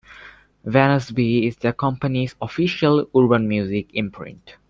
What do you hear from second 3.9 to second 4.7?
imprint.